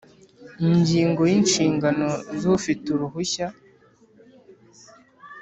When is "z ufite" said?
2.39-2.85